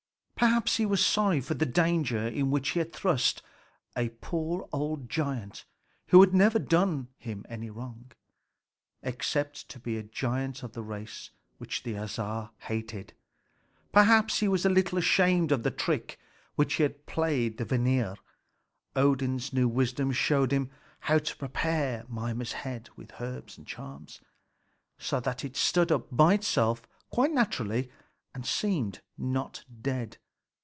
Perhaps 0.41 0.77
he 0.77 0.87
was 0.87 1.05
sorry 1.05 1.39
for 1.39 1.53
the 1.53 1.67
danger 1.67 2.17
into 2.27 2.45
which 2.47 2.69
he 2.69 2.79
had 2.79 2.91
thrust 2.91 3.43
a 3.95 4.09
poor 4.09 4.67
old 4.73 5.07
giant 5.07 5.65
who 6.07 6.19
had 6.19 6.33
never 6.33 6.57
done 6.57 7.09
him 7.19 7.45
any 7.47 7.69
wrong, 7.69 8.11
except 9.03 9.69
to 9.69 9.77
be 9.77 9.97
a 9.97 10.03
giant 10.03 10.63
of 10.63 10.73
the 10.73 10.81
race 10.81 11.29
which 11.59 11.83
the 11.83 11.93
Æsir 11.93 12.49
hated. 12.61 13.13
Perhaps 13.91 14.39
he 14.39 14.47
was 14.47 14.65
a 14.65 14.69
little 14.69 14.97
ashamed 14.97 15.51
of 15.51 15.61
the 15.61 15.69
trick 15.69 16.17
which 16.55 16.73
he 16.73 16.81
had 16.83 17.05
played 17.05 17.57
the 17.59 17.63
Vanir. 17.65 18.15
Odin's 18.95 19.53
new 19.53 19.67
wisdom 19.67 20.11
showed 20.11 20.51
him 20.51 20.71
how 21.01 21.19
to 21.19 21.35
prepare 21.37 22.03
Mimer's 22.07 22.53
head 22.53 22.89
with 22.95 23.13
herbs 23.21 23.59
and 23.59 23.67
charms, 23.67 24.19
so 24.97 25.19
that 25.19 25.45
it 25.45 25.55
stood 25.55 25.91
up 25.91 26.07
by 26.11 26.33
itself 26.33 26.81
quite 27.11 27.31
naturally 27.31 27.91
and 28.33 28.43
seemed 28.43 29.01
not 29.19 29.63
dead. 29.83 30.17